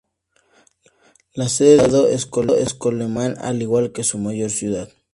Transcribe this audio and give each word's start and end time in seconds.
La 1.35 1.47
sede 1.47 1.77
del 1.77 1.87
condado 2.31 2.57
es 2.59 2.73
Coleman, 2.73 3.37
al 3.37 3.61
igual 3.61 3.91
que 3.91 4.03
su 4.03 4.17
mayor 4.17 4.49
ciudad. 4.49 4.89